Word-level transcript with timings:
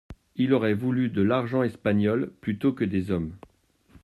Ils 0.35 0.51
auraient 0.55 0.73
voulu 0.73 1.09
de 1.09 1.21
l'argent 1.21 1.61
espagnol 1.61 2.33
plutôt 2.41 2.73
que 2.73 2.83
des 2.85 3.11
hommes. 3.11 3.35